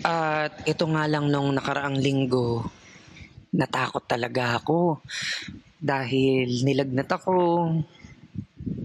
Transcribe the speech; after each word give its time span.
At 0.00 0.64
ito 0.64 0.84
nga 0.88 1.04
lang 1.04 1.28
nung 1.28 1.52
nakaraang 1.52 2.00
linggo, 2.00 2.64
natakot 3.52 4.04
talaga 4.08 4.60
ako. 4.60 5.04
Dahil 5.80 6.64
nilagnat 6.64 7.08
ako, 7.08 7.34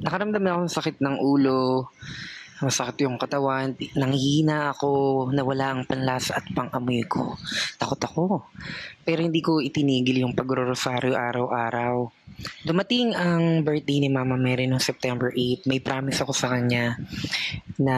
nakaramdam 0.03 0.43
na 0.43 0.51
ako 0.55 0.61
ng 0.63 0.75
sakit 0.75 0.97
ng 1.03 1.17
ulo, 1.19 1.91
masakit 2.63 3.03
yung 3.03 3.19
katawan, 3.19 3.75
nanghihina 3.99 4.71
ako, 4.71 5.27
nawala 5.35 5.75
ang 5.75 5.83
panlasa 5.83 6.39
at 6.39 6.47
pangamoy 6.55 7.03
ko. 7.03 7.35
Takot 7.75 7.99
ako. 7.99 8.23
Pero 9.03 9.19
hindi 9.19 9.43
ko 9.43 9.59
itinigil 9.59 10.23
yung 10.23 10.31
pagro-rosaryo 10.31 11.13
araw-araw. 11.13 12.07
Dumating 12.63 13.11
ang 13.11 13.63
birthday 13.63 13.99
ni 13.99 14.09
Mama 14.11 14.39
Mary 14.39 14.71
noong 14.71 14.83
September 14.83 15.31
8. 15.35 15.67
May 15.67 15.83
promise 15.83 16.23
ako 16.23 16.31
sa 16.31 16.55
kanya 16.55 16.95
na 17.75 17.97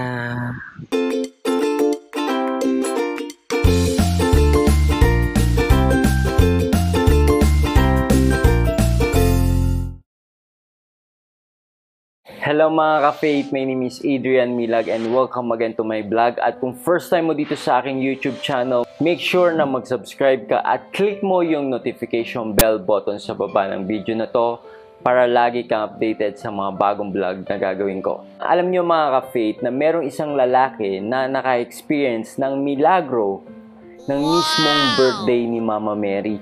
Hello 12.47 12.71
mga 12.71 13.03
ka-faith, 13.03 13.51
my 13.51 13.67
name 13.67 13.83
is 13.83 13.99
Adrian 14.07 14.55
Milag 14.55 14.87
and 14.87 15.11
welcome 15.11 15.51
again 15.51 15.75
to 15.75 15.83
my 15.83 15.99
vlog. 15.99 16.39
At 16.39 16.63
kung 16.63 16.79
first 16.79 17.11
time 17.11 17.27
mo 17.27 17.35
dito 17.35 17.59
sa 17.59 17.83
aking 17.83 17.99
YouTube 17.99 18.39
channel, 18.39 18.87
make 19.03 19.19
sure 19.19 19.51
na 19.51 19.67
mag-subscribe 19.67 20.47
ka 20.47 20.63
at 20.63 20.95
click 20.95 21.19
mo 21.19 21.43
yung 21.43 21.67
notification 21.67 22.55
bell 22.55 22.79
button 22.79 23.19
sa 23.19 23.35
baba 23.35 23.67
ng 23.75 23.83
video 23.83 24.15
na 24.15 24.31
to 24.31 24.63
para 25.03 25.27
lagi 25.27 25.67
kang 25.67 25.91
updated 25.91 26.39
sa 26.39 26.47
mga 26.47 26.71
bagong 26.79 27.11
vlog 27.11 27.43
na 27.43 27.59
gagawin 27.59 27.99
ko. 27.99 28.23
Alam 28.39 28.71
nyo 28.71 28.79
mga 28.87 29.07
ka-faith 29.19 29.59
na 29.59 29.67
merong 29.67 30.07
isang 30.07 30.31
lalaki 30.31 31.03
na 31.03 31.27
naka-experience 31.27 32.39
ng 32.39 32.63
milagro 32.63 33.43
ng 34.07 34.19
mismong 34.23 34.81
birthday 34.95 35.43
ni 35.43 35.59
Mama 35.59 35.99
Mary. 35.99 36.39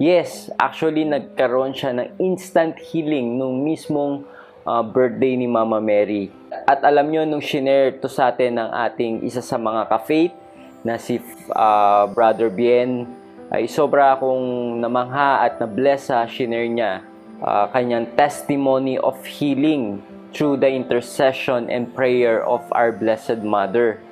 Yes, 0.00 0.48
actually 0.56 1.04
nagkaroon 1.04 1.76
siya 1.76 1.92
ng 1.92 2.16
instant 2.16 2.80
healing 2.80 3.36
nung 3.36 3.60
mismong 3.60 4.24
uh, 4.64 4.82
birthday 4.82 5.36
ni 5.36 5.46
Mama 5.46 5.78
Mary. 5.78 6.32
At 6.64 6.80
alam 6.82 7.12
nyo, 7.12 7.22
nung 7.28 7.44
shinare 7.44 8.00
to 8.00 8.08
sa 8.08 8.32
atin 8.32 8.56
ng 8.58 8.70
ating 8.72 9.14
isa 9.24 9.44
sa 9.44 9.60
mga 9.60 9.88
ka-faith 9.88 10.34
na 10.84 10.96
si 10.96 11.20
uh, 11.52 12.04
Brother 12.12 12.48
Bien, 12.48 13.04
ay 13.52 13.68
sobra 13.68 14.16
akong 14.16 14.80
namangha 14.80 15.44
at 15.44 15.60
na-bless 15.60 16.08
sa 16.08 16.24
shinare 16.24 16.66
niya 16.66 17.04
uh, 17.44 17.68
kanyang 17.70 18.08
testimony 18.16 18.96
of 18.98 19.20
healing 19.22 20.00
through 20.34 20.58
the 20.58 20.66
intercession 20.66 21.70
and 21.70 21.94
prayer 21.94 22.42
of 22.42 22.64
our 22.74 22.90
Blessed 22.90 23.44
Mother. 23.44 24.02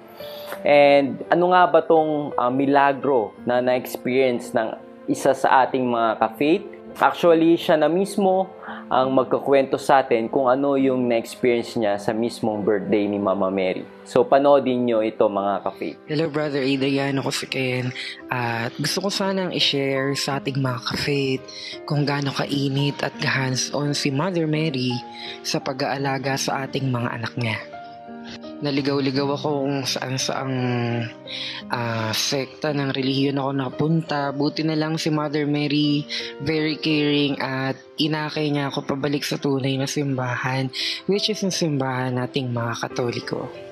And 0.62 1.18
ano 1.32 1.50
nga 1.50 1.66
ba 1.66 1.80
tong 1.82 2.30
uh, 2.38 2.52
milagro 2.52 3.34
na 3.42 3.58
na-experience 3.58 4.54
ng 4.54 4.78
isa 5.10 5.34
sa 5.34 5.66
ating 5.66 5.82
mga 5.82 6.22
ka-faith? 6.22 6.66
Actually, 7.00 7.56
siya 7.56 7.80
na 7.80 7.88
mismo 7.88 8.52
ang 8.92 9.08
magkukwento 9.16 9.80
sa 9.80 10.04
atin 10.04 10.28
kung 10.28 10.52
ano 10.52 10.76
yung 10.76 11.08
na-experience 11.08 11.80
niya 11.80 11.96
sa 11.96 12.12
mismong 12.12 12.60
birthday 12.60 13.08
ni 13.08 13.16
Mama 13.16 13.48
Mary. 13.48 13.88
So, 14.04 14.20
panoodin 14.20 14.84
nyo 14.84 15.00
ito 15.00 15.24
mga 15.24 15.64
ka-faith. 15.64 15.96
Hello 16.04 16.28
Brother 16.28 16.60
Adrian, 16.60 17.16
ako 17.16 17.30
si 17.32 17.46
Ken. 17.48 17.88
At 18.28 18.76
gusto 18.76 19.06
ko 19.06 19.08
sanang 19.08 19.56
i-share 19.56 20.12
sa 20.12 20.36
ating 20.36 20.60
mga 20.60 20.80
ka-faith 20.92 21.42
kung 21.88 22.04
gaano 22.04 22.28
kainit 22.36 23.00
at 23.00 23.16
hands-on 23.16 23.96
si 23.96 24.12
Mother 24.12 24.44
Mary 24.44 24.92
sa 25.40 25.56
pag-aalaga 25.56 26.36
sa 26.36 26.68
ating 26.68 26.92
mga 26.92 27.08
anak 27.16 27.32
niya 27.40 27.71
naligaw-ligaw 28.62 29.28
ako 29.34 29.48
kung 29.66 29.78
saan 29.82 30.14
saang 30.16 30.56
uh, 31.68 32.10
sekta 32.14 32.70
ng 32.70 32.94
relihiyon 32.94 33.42
ako 33.42 33.50
napunta. 33.52 34.20
Buti 34.30 34.62
na 34.62 34.78
lang 34.78 34.96
si 34.96 35.10
Mother 35.10 35.44
Mary, 35.50 36.06
very 36.40 36.78
caring 36.78 37.36
at 37.42 37.74
inakay 37.98 38.48
niya 38.48 38.70
ako 38.70 38.86
pabalik 38.86 39.26
sa 39.26 39.36
tunay 39.36 39.74
na 39.74 39.90
simbahan, 39.90 40.70
which 41.10 41.28
is 41.28 41.42
yung 41.42 41.52
simbahan 41.52 42.14
nating 42.14 42.54
mga 42.54 42.78
katoliko 42.78 43.71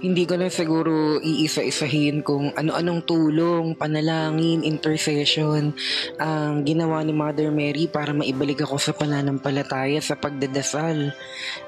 hindi 0.00 0.28
ko 0.28 0.36
na 0.36 0.52
siguro 0.52 1.16
iisa-isahin 1.24 2.20
kung 2.20 2.52
ano-anong 2.52 3.02
tulong, 3.08 3.66
panalangin, 3.78 4.60
intercession 4.60 5.72
ang 6.20 6.62
ginawa 6.68 7.00
ni 7.00 7.16
Mother 7.16 7.48
Mary 7.48 7.88
para 7.88 8.12
maibalik 8.12 8.60
ako 8.60 8.76
sa 8.76 8.92
pananampalataya 8.92 10.00
sa 10.04 10.18
pagdadasal. 10.18 11.16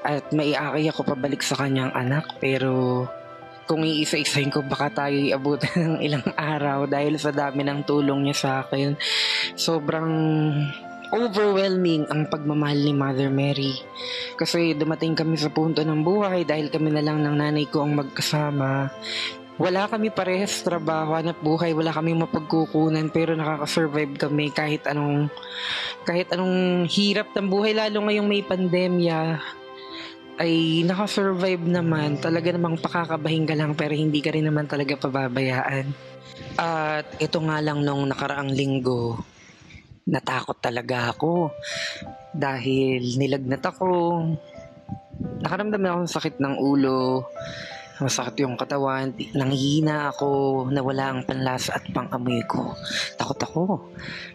At 0.05 0.29
maiakay 0.29 0.89
ako 0.93 1.01
pabalik 1.15 1.41
sa 1.41 1.57
kanyang 1.57 1.89
anak. 1.95 2.37
Pero 2.37 3.05
kung 3.69 3.85
iisa-isahin 3.85 4.49
ko 4.49 4.65
baka 4.65 4.89
tayo 5.05 5.13
iabot 5.13 5.61
ng 5.77 6.01
ilang 6.01 6.25
araw 6.33 6.89
dahil 6.89 7.17
sa 7.21 7.29
dami 7.29 7.61
ng 7.65 7.85
tulong 7.85 8.25
niya 8.25 8.37
sa 8.37 8.51
akin. 8.65 8.97
Sobrang 9.53 10.09
overwhelming 11.09 12.05
ang 12.09 12.29
pagmamahal 12.29 12.79
ni 12.79 12.93
Mother 12.93 13.29
Mary. 13.33 13.77
Kasi 14.37 14.77
dumating 14.77 15.17
kami 15.17 15.35
sa 15.35 15.49
punto 15.49 15.81
ng 15.81 16.01
buhay 16.05 16.45
dahil 16.45 16.69
kami 16.69 16.93
na 16.93 17.03
lang 17.03 17.21
ng 17.21 17.35
nanay 17.35 17.65
ko 17.69 17.85
ang 17.85 17.97
magkasama. 17.97 18.93
Wala 19.59 19.91
kami 19.91 20.07
parehas 20.07 20.63
trabaho, 20.63 21.19
at 21.19 21.35
buhay, 21.43 21.75
wala 21.75 21.91
kami 21.91 22.15
mapagkukunan 22.15 23.11
pero 23.11 23.35
nakaka-survive 23.35 24.15
kami 24.15 24.55
kahit 24.55 24.87
anong 24.87 25.27
kahit 26.07 26.31
anong 26.31 26.87
hirap 26.87 27.35
ng 27.35 27.51
buhay 27.51 27.75
lalo 27.75 28.07
ngayong 28.07 28.23
may 28.23 28.39
pandemya 28.39 29.35
ay 30.39 30.87
nakasurvive 30.87 31.67
naman. 31.67 32.15
Talaga 32.23 32.55
namang 32.55 32.79
pakakabahin 32.79 33.43
ka 33.43 33.59
lang 33.59 33.75
pero 33.75 33.91
hindi 33.91 34.23
ka 34.23 34.31
rin 34.31 34.47
naman 34.47 34.71
talaga 34.71 34.95
pababayaan. 34.95 35.91
At 36.55 37.19
ito 37.19 37.43
nga 37.43 37.59
lang 37.59 37.83
nung 37.83 38.07
nakaraang 38.07 38.55
linggo, 38.55 39.19
natakot 40.09 40.57
talaga 40.57 41.13
ako 41.13 41.53
dahil 42.33 43.01
nilagnat 43.17 43.61
ako. 43.61 43.89
Nakaramdam 45.43 45.81
na 45.81 45.89
ako 45.93 45.99
ng 46.03 46.15
sakit 46.15 46.35
ng 46.41 46.55
ulo, 46.57 47.27
masakit 47.99 48.43
yung 48.43 48.55
katawan, 48.55 49.11
nanghihina 49.35 50.11
ako, 50.15 50.67
nawala 50.71 51.13
ang 51.13 51.21
panlasa 51.27 51.75
at 51.75 51.83
pangamoy 51.91 52.41
ko. 52.47 52.75
Takot 53.19 53.39
ako. 53.43 53.61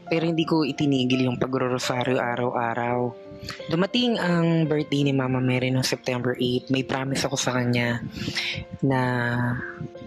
Pero 0.09 0.25
hindi 0.29 0.45
ko 0.45 0.63
itinigil 0.65 1.25
yung 1.25 1.41
pagro-rosaryo 1.41 2.21
araw-araw. 2.21 3.25
Dumating 3.69 4.17
ang 4.17 4.65
birthday 4.65 5.05
ni 5.05 5.13
Mama 5.13 5.41
Mary 5.41 5.69
noong 5.69 5.85
September 5.85 6.33
8. 6.37 6.73
May 6.73 6.85
promise 6.85 7.25
ako 7.29 7.37
sa 7.37 7.57
kanya 7.61 8.01
na 8.81 9.01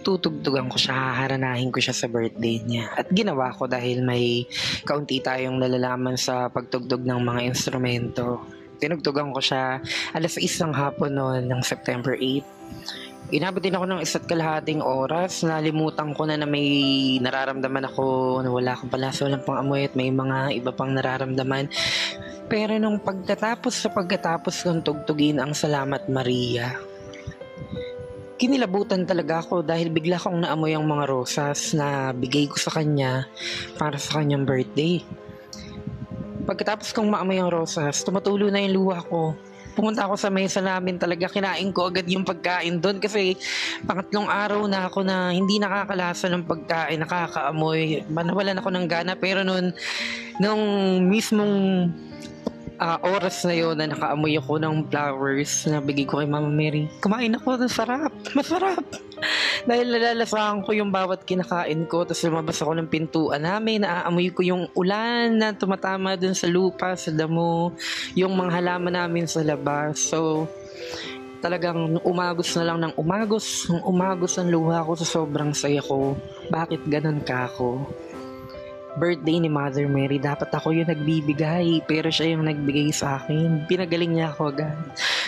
tutugtugan 0.02 0.72
ko 0.72 0.78
siya, 0.80 0.96
haharanahin 0.96 1.70
ko 1.70 1.78
siya 1.84 1.94
sa 1.94 2.08
birthday 2.10 2.64
niya. 2.64 2.94
At 2.96 3.12
ginawa 3.12 3.54
ko 3.54 3.70
dahil 3.70 4.02
may 4.02 4.48
kaunti 4.88 5.22
tayong 5.22 5.60
nalalaman 5.60 6.18
sa 6.18 6.50
pagtugtog 6.50 7.04
ng 7.06 7.22
mga 7.22 7.42
instrumento. 7.46 8.57
Tinugtugan 8.78 9.34
ko 9.34 9.42
siya 9.42 9.82
alas 10.14 10.38
6 10.38 10.64
ng 10.64 10.74
hapon 10.74 11.12
noon 11.14 11.44
ng 11.50 11.62
September 11.66 12.14
8. 12.14 12.58
Inabot 13.28 13.60
din 13.60 13.76
ako 13.76 13.86
ng 13.92 14.00
isa't 14.00 14.24
kalahating 14.24 14.80
oras. 14.80 15.44
Nalimutan 15.44 16.16
ko 16.16 16.24
na 16.24 16.40
na 16.40 16.48
may 16.48 17.20
nararamdaman 17.20 17.84
ako 17.92 18.40
na 18.40 18.48
wala 18.48 18.72
akong 18.72 18.88
pala 18.88 19.12
sa 19.12 19.28
walang 19.28 19.44
pang 19.44 19.60
amoy 19.60 19.84
at 19.84 20.00
may 20.00 20.08
mga 20.08 20.56
iba 20.56 20.72
pang 20.72 20.96
nararamdaman. 20.96 21.68
Pero 22.48 22.80
nung 22.80 23.04
pagkatapos 23.04 23.76
sa 23.76 23.92
pagkatapos 23.92 24.64
kong 24.64 24.80
tugtugin 24.80 25.44
ang 25.44 25.52
Salamat 25.52 26.08
Maria, 26.08 26.80
kinilabutan 28.40 29.04
talaga 29.04 29.44
ako 29.44 29.60
dahil 29.60 29.92
bigla 29.92 30.16
kong 30.16 30.48
naamoy 30.48 30.72
ang 30.72 30.88
mga 30.88 31.12
rosas 31.12 31.76
na 31.76 32.16
bigay 32.16 32.48
ko 32.48 32.56
sa 32.56 32.80
kanya 32.80 33.28
para 33.76 34.00
sa 34.00 34.24
kanyang 34.24 34.48
birthday. 34.48 35.04
Pagkatapos 36.48 36.96
kong 36.96 37.12
maamoy 37.12 37.44
ang 37.44 37.52
rosas, 37.52 38.08
tumutulo 38.08 38.48
na 38.48 38.64
yung 38.64 38.80
luha 38.80 39.04
ko. 39.04 39.36
Pumunta 39.76 40.08
ako 40.08 40.16
sa 40.16 40.32
mesa 40.32 40.64
namin 40.64 40.96
talaga, 40.96 41.28
kinain 41.28 41.70
ko 41.76 41.92
agad 41.92 42.08
yung 42.08 42.24
pagkain 42.24 42.80
doon 42.80 43.04
kasi 43.04 43.36
pangatlong 43.84 44.26
araw 44.26 44.64
na 44.66 44.88
ako 44.88 45.04
na 45.04 45.30
hindi 45.36 45.60
nakakalasa 45.60 46.32
ng 46.32 46.48
pagkain, 46.48 47.04
nakakaamoy. 47.04 48.08
Nawalan 48.10 48.58
ako 48.64 48.70
ng 48.74 48.88
gana 48.88 49.14
pero 49.20 49.44
noon, 49.44 49.76
nung 50.40 50.64
mismong 51.12 51.92
uh, 52.80 52.98
oras 53.02 53.44
na 53.46 53.54
yon 53.54 53.76
na 53.78 53.90
nakaamoy 53.90 54.38
ako 54.38 54.62
ng 54.62 54.76
flowers 54.90 55.66
na 55.70 55.82
bigay 55.82 56.06
ko 56.06 56.22
kay 56.22 56.30
Mama 56.30 56.50
Mary. 56.50 56.90
Kumain 57.02 57.34
ako, 57.34 57.66
sarap, 57.70 58.14
masarap. 58.34 58.86
Dahil 59.70 59.90
nalalasahan 59.90 60.62
ko 60.62 60.72
yung 60.78 60.94
bawat 60.94 61.26
kinakain 61.26 61.90
ko, 61.90 62.06
tapos 62.06 62.24
lumabas 62.26 62.58
ako 62.62 62.72
ng 62.78 62.90
pintuan 62.90 63.44
namin, 63.44 63.84
naaamoy 63.84 64.30
ko 64.30 64.42
yung 64.46 64.64
ulan 64.78 65.34
na 65.34 65.52
tumatama 65.54 66.14
dun 66.14 66.38
sa 66.38 66.46
lupa, 66.46 66.94
sa 66.94 67.10
damo, 67.10 67.74
yung 68.14 68.38
mga 68.38 68.62
halaman 68.62 68.94
namin 68.94 69.26
sa 69.26 69.42
labas. 69.42 69.98
So, 69.98 70.46
talagang 71.42 72.02
umagos 72.06 72.54
na 72.58 72.74
lang 72.74 72.80
ng 72.82 72.94
umagos, 72.98 73.70
umagos 73.86 74.38
ang 74.38 74.50
luha 74.50 74.86
ko 74.86 74.94
sa 74.98 75.06
sobrang 75.06 75.54
saya 75.54 75.82
ko. 75.82 76.18
Bakit 76.50 76.86
ganun 76.86 77.22
ka 77.26 77.50
ako? 77.50 77.86
Birthday 78.98 79.38
ni 79.38 79.50
Mother 79.50 79.86
Mary, 79.86 80.18
dapat 80.18 80.50
ako 80.50 80.74
yung 80.74 80.90
nagbibigay. 80.90 81.86
Pero 81.86 82.10
siya 82.10 82.36
yung 82.36 82.50
nagbigay 82.50 82.90
sa 82.92 83.22
akin. 83.22 83.70
Pinagaling 83.70 84.18
niya 84.18 84.34
ako 84.34 84.52
agad. 84.52 84.78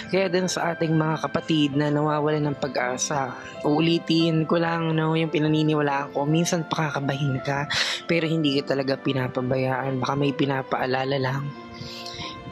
Kaya 0.10 0.26
din 0.26 0.50
sa 0.50 0.74
ating 0.74 0.98
mga 0.98 1.30
kapatid 1.30 1.78
na 1.78 1.94
nawawalan 1.94 2.50
ng 2.50 2.58
pag-asa, 2.58 3.38
uulitin 3.62 4.50
ko 4.50 4.58
lang 4.58 4.98
no, 4.98 5.14
yung 5.14 5.30
pinaniniwala 5.30 6.10
ko. 6.10 6.26
Minsan 6.26 6.66
pakakabahin 6.66 7.38
ka, 7.46 7.70
pero 8.10 8.26
hindi 8.26 8.58
ka 8.58 8.74
talaga 8.74 8.98
pinapabayaan. 8.98 10.02
Baka 10.02 10.14
may 10.18 10.34
pinapaalala 10.34 11.18
lang. 11.22 11.46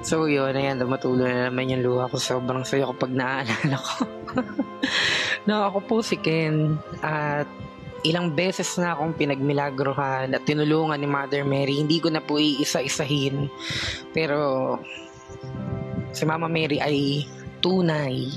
So 0.06 0.30
yun, 0.30 0.54
ayan, 0.54 0.78
dumatuloy 0.78 1.28
na 1.28 1.50
naman 1.50 1.74
yung 1.74 1.84
luha 1.84 2.08
ko. 2.08 2.22
Sobrang 2.22 2.62
sayo 2.62 2.94
kapag 2.94 3.12
naaalala 3.18 3.78
ko. 3.82 4.06
no, 5.50 5.66
ako 5.66 5.78
po 5.84 5.96
si 6.06 6.22
Ken. 6.22 6.78
At 7.02 7.50
ilang 8.06 8.34
beses 8.34 8.78
na 8.78 8.94
akong 8.94 9.18
pinagmilagrohan 9.18 10.34
at 10.34 10.44
tinulungan 10.46 11.00
ni 11.00 11.10
Mother 11.10 11.46
Mary. 11.48 11.82
Hindi 11.82 11.98
ko 11.98 12.14
na 12.14 12.22
po 12.22 12.38
iisa-isahin. 12.38 13.50
Pero 14.14 14.78
si 16.14 16.24
Mama 16.26 16.46
Mary 16.50 16.78
ay 16.82 17.26
tunay. 17.60 18.30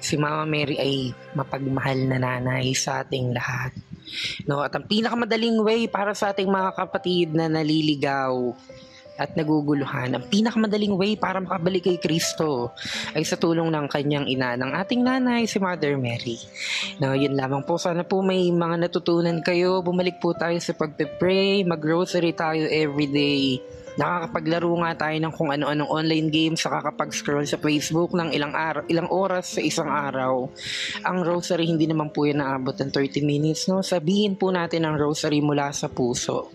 Si 0.00 0.14
Mama 0.20 0.44
Mary 0.44 0.76
ay 0.76 0.94
mapagmahal 1.32 2.08
na 2.08 2.18
nanay 2.20 2.76
sa 2.76 3.00
ating 3.04 3.32
lahat. 3.32 3.72
No, 4.46 4.62
at 4.62 4.70
ang 4.72 4.86
pinakamadaling 4.86 5.58
way 5.60 5.80
para 5.90 6.14
sa 6.14 6.30
ating 6.30 6.46
mga 6.46 6.70
kapatid 6.78 7.34
na 7.34 7.50
naliligaw 7.50 8.54
at 9.16 9.32
naguguluhan, 9.32 10.16
ang 10.16 10.24
pinakamadaling 10.28 10.94
way 10.96 11.12
para 11.16 11.40
makabalik 11.40 11.88
kay 11.88 11.98
Kristo 12.00 12.72
ay 13.16 13.24
sa 13.24 13.40
tulong 13.40 13.72
ng 13.72 13.86
kanyang 13.88 14.28
ina, 14.28 14.56
ng 14.56 14.76
ating 14.76 15.00
nanay, 15.00 15.48
si 15.48 15.56
Mother 15.56 15.96
Mary. 15.96 16.36
No, 17.00 17.16
yun 17.16 17.36
lamang 17.36 17.64
po. 17.64 17.80
Sana 17.80 18.04
po 18.04 18.20
may 18.20 18.48
mga 18.52 18.88
natutunan 18.88 19.40
kayo. 19.40 19.80
Bumalik 19.80 20.20
po 20.20 20.36
tayo 20.36 20.56
sa 20.60 20.76
pagpe-pray, 20.76 21.64
mag-grocery 21.64 22.36
tayo 22.36 22.68
everyday. 22.68 23.60
Nakakapaglaro 23.96 24.68
nga 24.84 25.08
tayo 25.08 25.16
ng 25.16 25.32
kung 25.32 25.48
ano-anong 25.48 25.88
online 25.88 26.28
games, 26.28 26.60
nakakapag-scroll 26.60 27.48
sa 27.48 27.56
Facebook 27.56 28.12
ng 28.12 28.28
ilang 28.28 28.52
araw, 28.52 28.84
ilang 28.92 29.08
oras 29.08 29.56
sa 29.56 29.64
isang 29.64 29.88
araw. 29.88 30.52
Ang 31.00 31.18
rosary 31.24 31.64
hindi 31.64 31.88
naman 31.88 32.12
po 32.12 32.28
yan 32.28 32.44
naabot 32.44 32.76
ng 32.76 32.92
30 32.92 33.24
minutes, 33.24 33.72
no? 33.72 33.80
Sabihin 33.80 34.36
po 34.36 34.52
natin 34.52 34.84
ang 34.84 35.00
rosary 35.00 35.40
mula 35.40 35.72
sa 35.72 35.88
puso. 35.88 36.52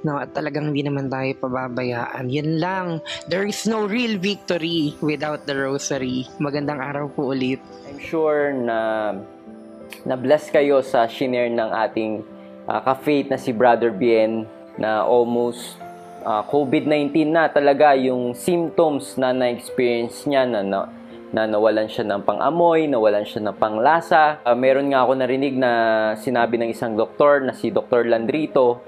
No, 0.00 0.16
at 0.16 0.32
talagang 0.32 0.72
hindi 0.72 0.88
naman 0.88 1.12
tayo 1.12 1.28
pababayaan. 1.36 2.32
Yan 2.32 2.50
lang. 2.56 2.86
There 3.28 3.44
is 3.44 3.68
no 3.68 3.84
real 3.84 4.16
victory 4.16 4.96
without 5.04 5.44
the 5.44 5.52
rosary. 5.52 6.24
Magandang 6.40 6.80
araw 6.80 7.12
po 7.12 7.36
ulit. 7.36 7.60
I'm 7.84 8.00
sure 8.00 8.56
na 8.56 9.12
na-bless 10.08 10.48
kayo 10.48 10.80
sa 10.80 11.04
shinare 11.04 11.52
ng 11.52 11.70
ating 11.70 12.12
uh, 12.64 12.80
ka-faith 12.80 13.28
na 13.28 13.36
si 13.36 13.52
Brother 13.52 13.92
Bien 13.92 14.48
na 14.80 15.04
almost 15.04 15.76
uh, 16.24 16.40
COVID-19 16.48 17.28
na 17.28 17.52
talaga 17.52 17.92
yung 17.92 18.32
symptoms 18.32 19.20
na 19.20 19.36
na-experience 19.36 20.24
niya 20.24 20.48
na, 20.48 20.64
na 20.64 20.80
na 21.30 21.46
nawalan 21.46 21.86
siya 21.86 22.02
ng 22.10 22.26
pang-amoy, 22.26 22.90
nawalan 22.90 23.22
siya 23.22 23.46
ng 23.46 23.56
panglasa. 23.56 24.42
Uh, 24.42 24.58
meron 24.58 24.90
nga 24.90 25.06
ako 25.06 25.12
narinig 25.14 25.54
na 25.54 25.70
sinabi 26.18 26.58
ng 26.58 26.74
isang 26.74 26.98
doktor 26.98 27.46
na 27.46 27.54
si 27.54 27.70
Dr. 27.70 28.02
Landrito 28.10 28.82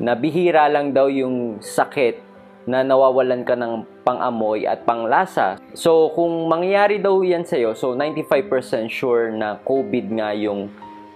na 0.00 0.12
bihira 0.12 0.68
lang 0.68 0.92
daw 0.92 1.08
yung 1.08 1.60
sakit 1.62 2.26
na 2.66 2.82
nawawalan 2.82 3.46
ka 3.46 3.54
ng 3.54 3.86
pang-amoy 4.02 4.66
at 4.66 4.82
panglasa. 4.82 5.56
So, 5.72 6.10
kung 6.12 6.50
mangyayari 6.50 6.98
daw 6.98 7.22
yan 7.22 7.46
sa'yo, 7.46 7.78
so 7.78 7.94
95% 7.94 8.90
sure 8.90 9.30
na 9.30 9.62
COVID 9.62 10.06
nga 10.18 10.34
yung 10.34 10.66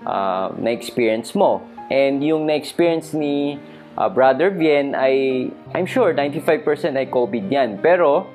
uh, 0.07 0.55
na-experience 0.55 1.35
mo. 1.35 1.59
And 1.91 2.23
yung 2.23 2.47
na-experience 2.47 3.11
ni 3.19 3.59
uh, 3.99 4.07
Brother 4.07 4.55
Bien 4.55 4.95
ay, 4.95 5.51
I'm 5.75 5.91
sure, 5.91 6.15
95% 6.15 6.95
ay 6.95 7.11
COVID 7.11 7.51
yan. 7.51 7.83
Pero, 7.83 8.31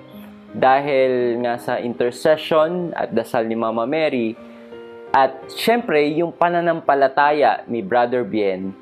dahil 0.52 1.40
nga 1.44 1.56
sa 1.56 1.80
intercession 1.80 2.92
at 2.96 3.16
dasal 3.16 3.48
ni 3.48 3.56
Mama 3.56 3.88
Mary, 3.88 4.36
at 5.16 5.48
syempre, 5.56 6.04
yung 6.12 6.36
pananampalataya 6.36 7.64
ni 7.72 7.80
Brother 7.80 8.28
Bien, 8.28 8.76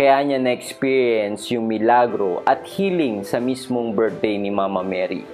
kaya 0.00 0.16
niya 0.24 0.40
na-experience 0.40 1.52
yung 1.52 1.68
milagro 1.68 2.40
at 2.48 2.64
healing 2.64 3.20
sa 3.20 3.36
mismong 3.36 3.92
birthday 3.92 4.40
ni 4.40 4.48
Mama 4.48 4.80
Mary. 4.80 5.28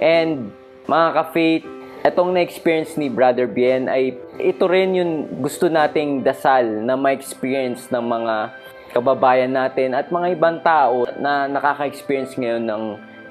And 0.00 0.48
mga 0.88 1.08
ka-faith, 1.12 1.68
itong 2.00 2.32
na-experience 2.32 2.96
ni 2.96 3.12
Brother 3.12 3.44
Bien 3.44 3.92
ay 3.92 4.16
ito 4.40 4.64
rin 4.64 4.96
yung 4.96 5.12
gusto 5.44 5.68
nating 5.68 6.24
dasal 6.24 6.64
na 6.80 6.96
ma-experience 6.96 7.92
ng 7.92 8.00
mga 8.00 8.34
kababayan 8.96 9.52
natin 9.52 9.92
at 9.92 10.08
mga 10.08 10.40
ibang 10.40 10.64
tao 10.64 11.04
na 11.20 11.44
nakaka-experience 11.52 12.32
ngayon 12.40 12.64
ng, 12.64 12.84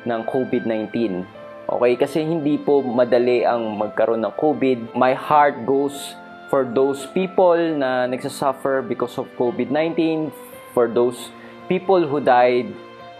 ng 0.05 0.21
COVID-19. 0.29 1.25
Okay, 1.73 1.93
kasi 1.97 2.21
hindi 2.21 2.61
po 2.61 2.85
madali 2.85 3.41
ang 3.49 3.81
magkaroon 3.81 4.21
ng 4.29 4.35
COVID. 4.37 4.93
My 4.93 5.17
heart 5.17 5.65
goes 5.65 6.13
for 6.53 6.69
those 6.69 7.09
people 7.17 7.57
na 7.57 8.05
nagsasuffer 8.05 8.85
because 8.85 9.17
of 9.17 9.25
COVID-19, 9.41 10.50
for 10.73 10.87
those 10.87 11.31
people 11.71 12.07
who 12.07 12.19
died 12.19 12.71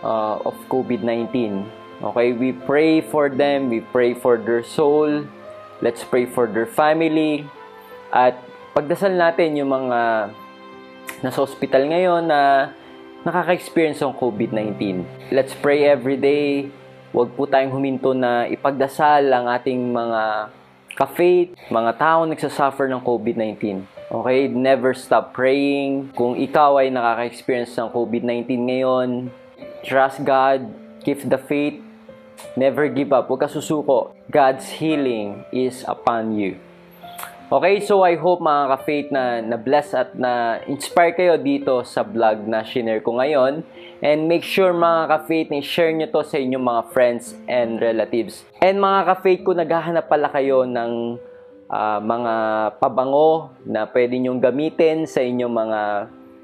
uh, 0.04 0.42
of 0.44 0.56
COVID-19. 0.68 1.66
Okay, 2.02 2.34
we 2.34 2.52
pray 2.52 3.00
for 3.00 3.30
them, 3.30 3.70
we 3.70 3.80
pray 3.80 4.18
for 4.18 4.36
their 4.36 4.66
soul, 4.66 5.24
let's 5.86 6.02
pray 6.02 6.26
for 6.26 6.50
their 6.50 6.66
family, 6.66 7.46
at 8.10 8.42
pagdasal 8.74 9.14
natin 9.14 9.54
yung 9.54 9.70
mga 9.70 10.34
nasa 11.22 11.40
hospital 11.46 11.86
ngayon 11.86 12.26
na 12.26 12.74
nakaka-experience 13.22 14.02
ng 14.02 14.18
COVID-19. 14.18 15.06
Let's 15.30 15.54
pray 15.54 15.86
every 15.86 16.18
day. 16.18 16.74
Huwag 17.14 17.38
po 17.38 17.46
tayong 17.46 17.70
huminto 17.70 18.18
na 18.18 18.50
ipagdasal 18.50 19.30
ang 19.30 19.46
ating 19.46 19.94
mga 19.94 20.50
ka-faith, 20.98 21.54
mga 21.70 21.92
tao 22.02 22.26
nagsasuffer 22.26 22.90
ng 22.90 23.02
COVID-19. 23.06 23.86
Okay? 24.12 24.52
Never 24.52 24.92
stop 24.92 25.32
praying. 25.32 26.12
Kung 26.12 26.36
ikaw 26.36 26.84
ay 26.84 26.92
nakaka-experience 26.92 27.72
ng 27.80 27.88
COVID-19 27.96 28.44
ngayon, 28.68 29.10
trust 29.88 30.28
God, 30.28 30.68
keep 31.08 31.24
the 31.24 31.40
faith, 31.40 31.80
never 32.60 32.92
give 32.92 33.16
up. 33.16 33.32
Huwag 33.32 33.48
ka 33.48 33.50
susuko. 33.50 34.12
God's 34.28 34.68
healing 34.84 35.48
is 35.56 35.88
upon 35.88 36.36
you. 36.36 36.60
Okay, 37.52 37.84
so 37.84 38.00
I 38.08 38.16
hope 38.16 38.40
mga 38.40 38.64
ka-faith 38.72 39.08
na 39.12 39.44
na-bless 39.44 39.92
at 39.92 40.16
na-inspire 40.16 41.12
kayo 41.12 41.36
dito 41.36 41.84
sa 41.84 42.00
vlog 42.00 42.48
na 42.48 42.64
share 42.64 43.04
ko 43.04 43.20
ngayon. 43.20 43.68
And 44.00 44.32
make 44.32 44.48
sure 44.48 44.72
mga 44.72 45.12
ka-faith 45.12 45.52
na 45.52 45.60
share 45.60 45.92
nyo 45.92 46.08
to 46.08 46.24
sa 46.24 46.40
inyong 46.40 46.64
mga 46.64 46.84
friends 46.96 47.36
and 47.52 47.84
relatives. 47.84 48.48
And 48.64 48.80
mga 48.80 49.04
ka-faith, 49.04 49.44
kung 49.44 49.60
naghahanap 49.60 50.08
pala 50.08 50.32
kayo 50.32 50.64
ng 50.64 51.20
uh, 51.72 52.00
mga 52.04 52.34
pabango 52.78 53.56
na 53.64 53.88
pwede 53.88 54.20
nyong 54.20 54.44
gamitin 54.44 55.08
sa 55.08 55.24
inyong 55.24 55.56
mga 55.56 55.82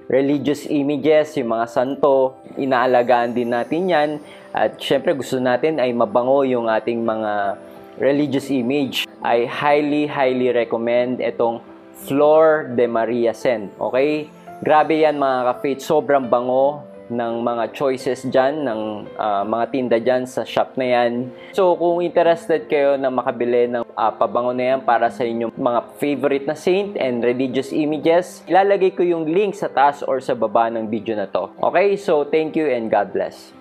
religious 0.07 0.63
images, 0.71 1.35
yung 1.35 1.51
mga 1.51 1.67
santo, 1.67 2.39
inaalagaan 2.55 3.35
din 3.35 3.51
natin 3.51 3.91
yan. 3.91 4.09
At 4.55 4.79
syempre 4.79 5.11
gusto 5.13 5.37
natin 5.37 5.83
ay 5.83 5.91
mabango 5.91 6.47
yung 6.47 6.71
ating 6.71 7.03
mga 7.03 7.59
religious 7.99 8.47
image. 8.47 9.03
I 9.19 9.43
highly, 9.43 10.07
highly 10.07 10.49
recommend 10.55 11.19
itong 11.19 11.59
Flor 12.07 12.71
de 12.71 12.87
Maria 12.87 13.35
Sen. 13.35 13.67
Okay? 13.75 14.31
Grabe 14.63 15.03
yan 15.03 15.19
mga 15.19 15.53
ka-faith. 15.53 15.83
Sobrang 15.83 16.25
bango 16.25 16.81
ng 17.09 17.33
mga 17.43 17.63
choices 17.73 18.23
dyan, 18.27 18.63
ng 18.67 18.81
uh, 19.15 19.43
mga 19.43 19.65
tinda 19.71 19.97
dyan 19.99 20.23
sa 20.27 20.43
shop 20.43 20.75
na 20.75 20.85
yan. 20.85 21.31
So, 21.55 21.75
kung 21.75 22.03
interested 22.03 22.67
kayo 22.67 22.95
na 22.95 23.09
makabili 23.09 23.67
ng 23.67 23.83
uh, 23.83 24.11
pabango 24.15 24.51
na 24.51 24.75
yan 24.75 24.81
para 24.83 25.11
sa 25.11 25.23
inyong 25.23 25.55
mga 25.55 25.79
favorite 25.97 26.45
na 26.45 26.55
saint 26.55 26.95
and 26.99 27.23
religious 27.23 27.71
images, 27.71 28.43
ilalagay 28.45 28.93
ko 28.93 29.03
yung 29.03 29.27
link 29.27 29.55
sa 29.55 29.71
taas 29.71 30.03
or 30.03 30.19
sa 30.19 30.35
baba 30.35 30.67
ng 30.71 30.87
video 30.91 31.15
na 31.15 31.27
to. 31.27 31.49
Okay? 31.59 31.95
So, 31.95 32.27
thank 32.27 32.55
you 32.59 32.67
and 32.67 32.91
God 32.91 33.15
bless. 33.15 33.57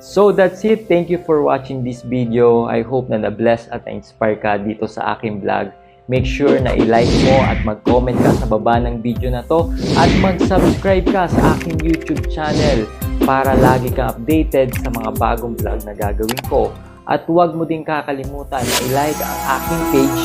So 0.00 0.32
that's 0.32 0.64
it. 0.64 0.88
Thank 0.88 1.12
you 1.12 1.20
for 1.20 1.44
watching 1.44 1.84
this 1.84 2.00
video. 2.00 2.64
I 2.64 2.80
hope 2.80 3.12
na 3.12 3.20
na-bless 3.20 3.68
at 3.68 3.84
na-inspire 3.84 4.40
ka 4.40 4.56
dito 4.56 4.88
sa 4.88 5.12
aking 5.12 5.44
vlog. 5.44 5.76
Make 6.10 6.26
sure 6.26 6.58
na 6.58 6.74
i-like 6.74 7.06
mo 7.22 7.38
at 7.46 7.62
mag-comment 7.62 8.18
ka 8.18 8.34
sa 8.34 8.50
baba 8.50 8.82
ng 8.82 8.98
video 8.98 9.30
na 9.30 9.46
to 9.46 9.70
at 9.94 10.10
mag-subscribe 10.18 11.06
ka 11.06 11.30
sa 11.30 11.54
aking 11.54 11.78
YouTube 11.78 12.26
channel 12.34 12.82
para 13.22 13.54
lagi 13.54 13.94
ka 13.94 14.18
updated 14.18 14.74
sa 14.74 14.90
mga 14.90 15.14
bagong 15.22 15.54
vlog 15.54 15.78
na 15.86 15.94
gagawin 15.94 16.42
ko. 16.50 16.74
At 17.06 17.30
huwag 17.30 17.54
mo 17.54 17.62
din 17.62 17.86
kakalimutan 17.86 18.58
na 18.58 18.76
i-like 18.90 19.22
ang 19.22 19.38
aking 19.54 19.82
page. 19.94 20.22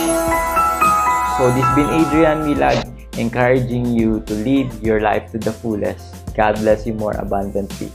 So 1.37 1.53
this 1.53 1.69
been 1.77 1.93
Adrian 1.93 2.49
Milag 2.49 2.81
encouraging 3.21 3.93
you 3.93 4.25
to 4.25 4.33
live 4.41 4.73
your 4.81 5.05
life 5.05 5.29
to 5.33 5.37
the 5.37 5.53
fullest. 5.53 6.01
God 6.33 6.57
bless 6.65 6.89
you 6.89 6.97
more 6.97 7.13
abundantly. 7.13 7.93